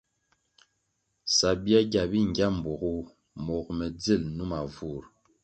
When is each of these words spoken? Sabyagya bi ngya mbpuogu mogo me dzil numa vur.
Sabyagya 1.37 2.03
bi 2.11 2.19
ngya 2.29 2.47
mbpuogu 2.55 2.91
mogo 3.45 3.71
me 3.79 3.87
dzil 3.97 4.21
numa 4.35 4.59
vur. 4.73 5.03